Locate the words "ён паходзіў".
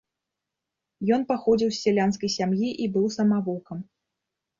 1.17-1.69